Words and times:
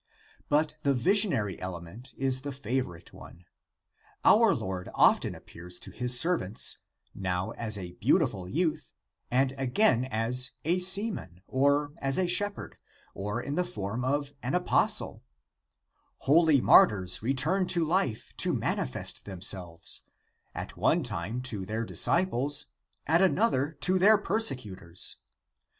But 0.49 0.77
the 0.81 0.95
visionary 0.95 1.61
element 1.61 2.15
is 2.17 2.41
the 2.41 2.51
"favorite 2.51 3.13
one. 3.13 3.45
Our 4.25 4.55
Lord 4.55 4.89
often 4.95 5.35
ap 5.35 5.45
pears 5.45 5.79
to 5.79 5.91
his 5.91 6.19
servants, 6.19 6.79
now 7.13 7.51
as 7.51 7.77
a 7.77 7.91
beautiful 7.91 8.49
youth, 8.49 8.93
and 9.29 9.53
again' 9.59 10.05
as 10.05 10.53
a 10.65 10.79
seaman, 10.79 11.43
or 11.45 11.93
as 11.99 12.17
a 12.17 12.25
shepherd, 12.25 12.77
or 13.13 13.41
in 13.43 13.53
the 13.53 13.63
form 13.63 14.03
of 14.03 14.33
an 14.41 14.55
apostle; 14.55 15.21
holy 16.17 16.59
martyrs 16.61 17.21
return 17.21 17.67
to 17.67 17.85
life 17.85 18.33
to 18.37 18.53
manifest 18.55 19.25
themselves, 19.25 20.01
at 20.55 20.75
one 20.75 21.03
time 21.03 21.43
to 21.43 21.63
their 21.63 21.85
disciples, 21.85 22.65
at 23.05 23.21
another 23.21 23.73
to 23.81 23.99
their 23.99 24.17
persecutors. 24.17 25.17